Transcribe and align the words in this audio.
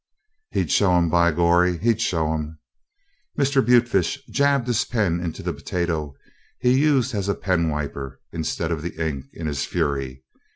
He'd 0.49 0.71
show 0.71 0.95
'em, 0.97 1.11
by 1.11 1.31
gorry! 1.31 1.77
He'd 1.77 2.01
show 2.01 2.33
'em! 2.33 2.57
Mr. 3.37 3.63
Butefish 3.63 4.25
jabbed 4.31 4.65
his 4.65 4.83
pen 4.83 5.19
into 5.19 5.43
the 5.43 5.53
potato 5.53 6.15
he 6.57 6.73
used 6.79 7.13
as 7.13 7.29
a 7.29 7.35
penwiper, 7.35 8.17
instead 8.31 8.71
of 8.71 8.81
the 8.81 8.95
ink, 8.95 9.25
in 9.31 9.45
his 9.45 9.63
fury. 9.63 10.23